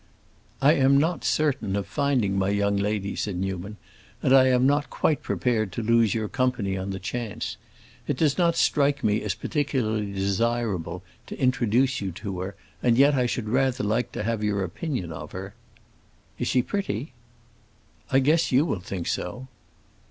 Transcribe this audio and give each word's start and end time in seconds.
"I 0.63 0.73
am 0.73 0.97
not 0.97 1.23
certain 1.23 1.75
of 1.75 1.85
finding 1.85 2.35
my 2.35 2.49
young 2.49 2.75
lady," 2.75 3.15
said 3.15 3.35
Newman, 3.35 3.77
"and 4.23 4.33
I 4.35 4.47
am 4.47 4.65
not 4.65 4.89
quite 4.89 5.21
prepared 5.21 5.71
to 5.73 5.83
lose 5.83 6.15
your 6.15 6.27
company 6.27 6.75
on 6.75 6.89
the 6.89 6.97
chance. 6.97 7.55
It 8.07 8.17
does 8.17 8.35
not 8.35 8.55
strike 8.55 9.03
me 9.03 9.21
as 9.21 9.35
particularly 9.35 10.11
desirable 10.11 11.03
to 11.27 11.39
introduce 11.39 12.01
you 12.01 12.11
to 12.13 12.39
her, 12.39 12.55
and 12.81 12.97
yet 12.97 13.13
I 13.13 13.27
should 13.27 13.47
rather 13.47 13.83
like 13.83 14.11
to 14.13 14.23
have 14.23 14.43
your 14.43 14.63
opinion 14.63 15.11
of 15.11 15.33
her." 15.33 15.53
"Is 16.39 16.47
she 16.47 16.63
pretty?" 16.63 17.13
"I 18.09 18.17
guess 18.17 18.51
you 18.51 18.65
will 18.65 18.79
think 18.81 19.05
so." 19.05 19.49